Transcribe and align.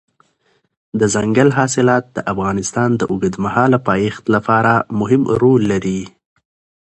دځنګل 0.99 1.49
حاصلات 1.57 2.05
د 2.15 2.17
افغانستان 2.33 2.89
د 2.95 3.01
اوږدمهاله 3.11 3.77
پایښت 3.89 4.23
لپاره 4.35 4.73
مهم 4.99 5.21
رول 5.41 5.61
لري. 5.71 6.01